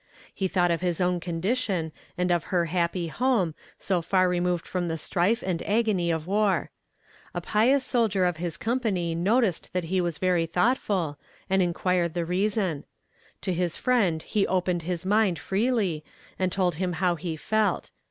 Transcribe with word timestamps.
He 0.33 0.47
thought 0.47 0.71
of 0.71 0.81
his 0.81 0.99
own 0.99 1.19
condition, 1.19 1.91
and 2.17 2.31
of 2.31 2.45
her 2.45 2.65
happy 2.65 3.05
home, 3.09 3.53
so 3.77 4.01
far 4.01 4.27
removed 4.27 4.65
from 4.65 4.87
the 4.87 4.97
strife 4.97 5.43
and 5.45 5.61
agony 5.61 6.09
of 6.09 6.25
war. 6.25 6.71
A 7.35 7.39
pious 7.41 7.85
soldier 7.85 8.25
of 8.25 8.37
his 8.37 8.57
company 8.57 9.13
noticed 9.13 9.71
that 9.73 9.83
he 9.93 10.01
was 10.01 10.17
very 10.17 10.47
thoughtful, 10.47 11.19
and 11.51 11.61
inquired 11.61 12.15
the 12.15 12.25
reason. 12.25 12.83
To 13.41 13.53
this 13.53 13.77
friend 13.77 14.23
he 14.23 14.47
opened 14.47 14.81
his 14.81 15.05
mind 15.05 15.37
freely, 15.37 16.03
and 16.39 16.51
told 16.51 16.73
him 16.81 16.93
how 16.93 17.13
he 17.13 17.37
felt. 17.37 17.91